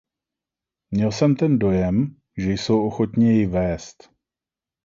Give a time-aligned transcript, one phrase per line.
[0.91, 4.09] Měl jsem ten dojem, že jsou ochotni jej vést.